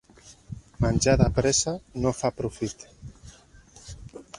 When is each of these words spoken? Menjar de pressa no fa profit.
Menjar 0.85 1.15
de 1.23 1.27
pressa 1.39 1.75
no 2.07 2.17
fa 2.23 2.35
profit. 2.41 2.89